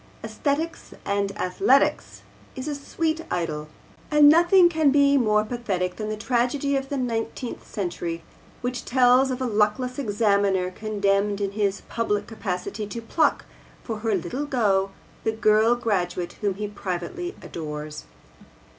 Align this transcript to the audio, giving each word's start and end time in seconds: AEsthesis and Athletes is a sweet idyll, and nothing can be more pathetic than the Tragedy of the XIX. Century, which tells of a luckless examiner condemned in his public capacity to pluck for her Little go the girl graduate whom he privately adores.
AEsthesis 0.23 0.93
and 1.05 1.31
Athletes 1.37 2.23
is 2.55 2.67
a 2.67 2.73
sweet 2.73 3.21
idyll, 3.29 3.67
and 4.09 4.27
nothing 4.27 4.67
can 4.67 4.89
be 4.89 5.15
more 5.15 5.43
pathetic 5.45 5.97
than 5.97 6.09
the 6.09 6.17
Tragedy 6.17 6.75
of 6.75 6.89
the 6.89 6.97
XIX. 6.97 7.63
Century, 7.63 8.23
which 8.61 8.83
tells 8.83 9.29
of 9.29 9.39
a 9.43 9.45
luckless 9.45 9.99
examiner 9.99 10.71
condemned 10.71 11.39
in 11.39 11.51
his 11.51 11.81
public 11.81 12.25
capacity 12.25 12.87
to 12.87 12.99
pluck 12.99 13.45
for 13.83 13.99
her 13.99 14.15
Little 14.15 14.47
go 14.47 14.89
the 15.23 15.31
girl 15.33 15.75
graduate 15.75 16.33
whom 16.41 16.55
he 16.55 16.67
privately 16.67 17.35
adores. 17.43 18.05